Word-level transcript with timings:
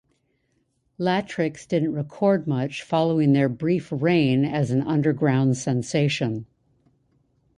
Latyrx 0.99 1.67
didn't 1.67 1.93
record 1.93 2.47
much 2.47 2.81
following 2.81 3.33
their 3.33 3.47
brief 3.47 3.91
reign 3.91 4.43
as 4.45 4.71
an 4.71 4.81
underground 4.81 5.57
sensation. 5.57 6.47